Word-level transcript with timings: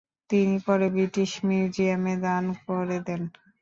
তিনি 0.29 0.55
পরে 0.65 0.87
ব্রিটিশ 0.95 1.31
মিউজিয়ামে 1.47 2.13
দান 2.25 2.43
করে 2.65 2.97
দেন। 3.07 3.21